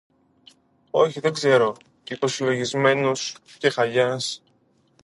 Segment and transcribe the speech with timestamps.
[0.91, 1.75] Όχι, δεν ξέρω,
[2.07, 4.43] είπε συλλογισμένος ο Κεχαγιάς.